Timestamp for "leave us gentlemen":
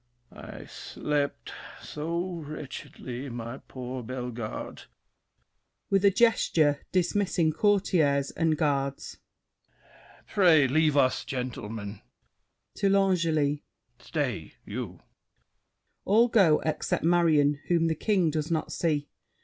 10.67-12.01